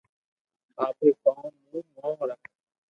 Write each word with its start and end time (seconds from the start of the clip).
آپري 0.85 1.11
ڪوم 1.23 1.53
مون 1.69 1.85
موم 1.97 2.19
رک 2.29 2.43